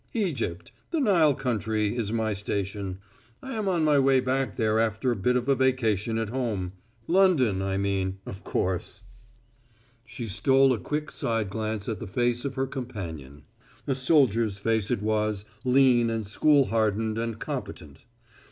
[0.15, 2.97] Egypt the Nile country is my station.
[3.43, 6.73] I am on my way back there after a bit of a vacation at home
[7.05, 9.03] London I mean, of course."
[10.03, 13.43] She stole a quick side glance at the face of her companion.
[13.85, 18.05] A soldier's face it was, lean and school hardened and competent.